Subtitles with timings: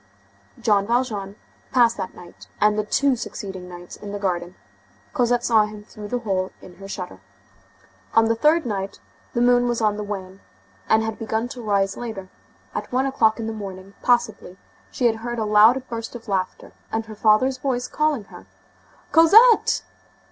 [0.59, 1.35] Jean Valjean
[1.71, 4.55] passed that night and the two succeeding nights in the garden.
[5.13, 7.19] Cosette saw him through the hole in her shutter.
[8.15, 8.99] On the third night,
[9.35, 10.39] the moon was on the wane,
[10.89, 12.29] and had begun to rise later;
[12.73, 14.57] at one o'clock in the morning, possibly,
[14.89, 18.47] she heard a loud burst of laughter and her father's voice calling her:—
[19.11, 19.83] "Cosette!"